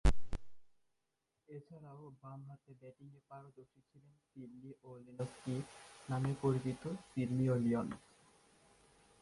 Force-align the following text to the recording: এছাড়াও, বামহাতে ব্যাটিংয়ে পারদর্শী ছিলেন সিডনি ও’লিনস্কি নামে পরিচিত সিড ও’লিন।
এছাড়াও, 1.49 2.01
বামহাতে 2.21 2.71
ব্যাটিংয়ে 2.81 3.19
পারদর্শী 3.29 3.79
ছিলেন 3.89 4.15
সিডনি 4.25 4.71
ও’লিনস্কি 4.83 5.55
নামে 6.09 6.31
পরিচিত 6.41 6.81
সিড 7.09 7.29
ও’লিন। 7.47 7.87